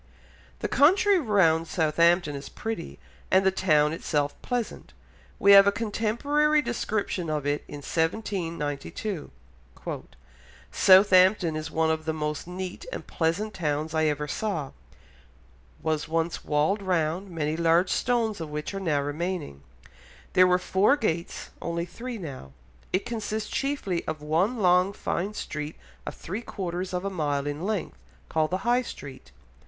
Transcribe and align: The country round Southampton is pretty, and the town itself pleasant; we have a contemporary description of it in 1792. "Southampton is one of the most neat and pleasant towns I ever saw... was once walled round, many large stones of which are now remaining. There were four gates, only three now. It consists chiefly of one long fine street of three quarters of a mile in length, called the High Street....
The 0.61 0.67
country 0.67 1.19
round 1.19 1.67
Southampton 1.67 2.35
is 2.35 2.49
pretty, 2.49 2.97
and 3.29 3.45
the 3.45 3.51
town 3.51 3.93
itself 3.93 4.33
pleasant; 4.41 4.93
we 5.37 5.51
have 5.51 5.67
a 5.67 5.71
contemporary 5.71 6.59
description 6.63 7.29
of 7.29 7.45
it 7.45 7.63
in 7.67 7.83
1792. 7.85 9.29
"Southampton 10.71 11.55
is 11.55 11.69
one 11.69 11.91
of 11.91 12.05
the 12.05 12.15
most 12.15 12.47
neat 12.47 12.83
and 12.91 13.05
pleasant 13.05 13.53
towns 13.53 13.93
I 13.93 14.05
ever 14.05 14.27
saw... 14.27 14.71
was 15.83 16.07
once 16.07 16.43
walled 16.43 16.81
round, 16.81 17.29
many 17.29 17.55
large 17.55 17.91
stones 17.91 18.41
of 18.41 18.49
which 18.49 18.73
are 18.73 18.79
now 18.79 19.01
remaining. 19.03 19.61
There 20.33 20.47
were 20.47 20.57
four 20.57 20.97
gates, 20.97 21.51
only 21.61 21.85
three 21.85 22.17
now. 22.17 22.53
It 22.91 23.05
consists 23.05 23.51
chiefly 23.51 24.03
of 24.07 24.19
one 24.23 24.57
long 24.57 24.93
fine 24.93 25.35
street 25.35 25.75
of 26.07 26.15
three 26.15 26.41
quarters 26.41 26.91
of 26.91 27.05
a 27.05 27.11
mile 27.11 27.45
in 27.45 27.63
length, 27.67 27.99
called 28.29 28.49
the 28.49 28.65
High 28.65 28.81
Street.... 28.81 29.31